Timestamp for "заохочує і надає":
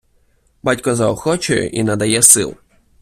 0.95-2.21